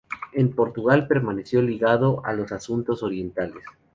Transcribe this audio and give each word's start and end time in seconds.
En 0.33 0.51
Portugal 0.55 1.07
permaneció 1.07 1.61
ligado 1.61 2.25
a 2.25 2.33
los 2.33 2.51
asuntos 2.51 3.03
orientales. 3.03 3.63